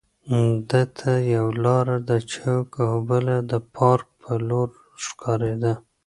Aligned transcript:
ده 0.69 0.81
ته 0.97 1.11
یوه 1.35 1.53
لار 1.63 1.87
د 2.09 2.11
چوک 2.31 2.69
او 2.87 2.93
بله 3.09 3.35
د 3.51 3.53
پارک 3.75 4.07
په 4.21 4.31
لور 4.47 4.69
ښکارېده. 5.05 5.73